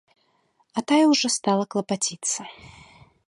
[0.79, 2.41] А тая ўжо стала клапаціцца.